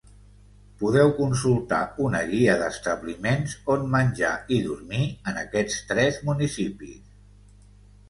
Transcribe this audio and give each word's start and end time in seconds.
Podeu 0.77 1.11
consultar 1.17 1.81
una 2.05 2.23
guia 2.31 2.57
d’establiments 2.63 3.55
on 3.75 3.87
menjar 3.99 4.33
i 4.57 4.61
dormir 4.71 5.05
en 5.13 5.41
aquests 5.47 5.89
tres 5.95 6.23
municipis. 6.33 7.03